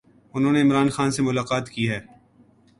[0.33, 1.99] انھوں نے عمران خان سے ملاقات کی ہے۔